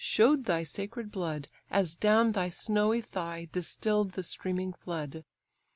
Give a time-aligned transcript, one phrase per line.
[0.03, 5.23] show'd thy sacred blood, As down thy snowy thigh distill'd the streaming flood.